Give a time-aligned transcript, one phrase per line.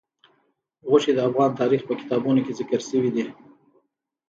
[0.87, 3.25] غوښې د افغان تاریخ په کتابونو کې ذکر شوي دي.